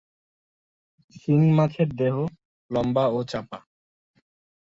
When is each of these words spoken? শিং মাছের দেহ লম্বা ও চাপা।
শিং 1.15 1.41
মাছের 1.57 1.89
দেহ 1.99 2.15
লম্বা 2.71 3.05
ও 3.07 3.19
চাপা। 3.23 3.59